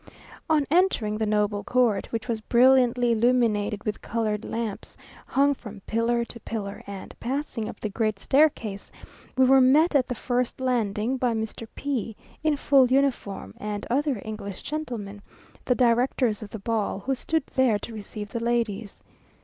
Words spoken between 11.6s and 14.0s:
P, in full uniform, and